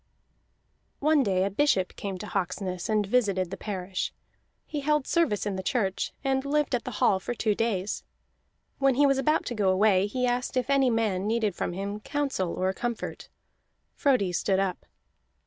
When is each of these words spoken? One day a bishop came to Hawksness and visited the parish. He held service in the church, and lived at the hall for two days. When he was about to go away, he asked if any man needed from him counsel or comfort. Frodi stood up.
One 0.97 1.21
day 1.21 1.43
a 1.43 1.51
bishop 1.51 1.95
came 1.95 2.17
to 2.17 2.25
Hawksness 2.25 2.89
and 2.89 3.05
visited 3.05 3.51
the 3.51 3.55
parish. 3.55 4.11
He 4.65 4.79
held 4.79 5.05
service 5.05 5.45
in 5.45 5.57
the 5.57 5.61
church, 5.61 6.11
and 6.23 6.43
lived 6.43 6.73
at 6.73 6.85
the 6.85 6.93
hall 6.97 7.19
for 7.19 7.35
two 7.35 7.53
days. 7.53 8.03
When 8.79 8.95
he 8.95 9.05
was 9.05 9.19
about 9.19 9.45
to 9.45 9.53
go 9.53 9.69
away, 9.69 10.07
he 10.07 10.25
asked 10.25 10.57
if 10.57 10.71
any 10.71 10.89
man 10.89 11.27
needed 11.27 11.53
from 11.53 11.73
him 11.73 11.99
counsel 11.99 12.51
or 12.53 12.73
comfort. 12.73 13.29
Frodi 13.93 14.31
stood 14.31 14.57
up. 14.59 14.87